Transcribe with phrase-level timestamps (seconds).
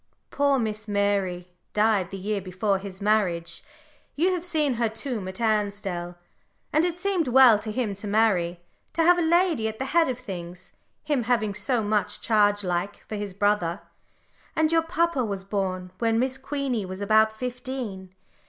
[0.31, 3.63] Poor Miss Mary died the year before his marriage;
[4.15, 6.15] you have seen her tomb at Ansdell,
[6.73, 8.59] and it seemed well to him to marry,
[8.93, 13.05] to have a lady at the head of things, him having so much charge like,
[13.07, 13.83] for his brother.
[14.55, 18.09] And your papa was born when Miss Queenie was about fifteen.